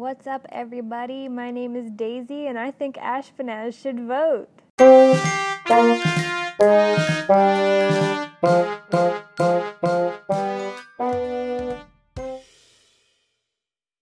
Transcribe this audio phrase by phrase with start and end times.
[0.00, 1.28] What's up, everybody?
[1.28, 4.48] My name is Daisy, and I think ashfinaz should vote.